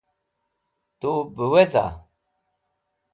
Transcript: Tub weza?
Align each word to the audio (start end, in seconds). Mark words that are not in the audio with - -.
Tub 0.99 1.31
weza? 1.51 1.85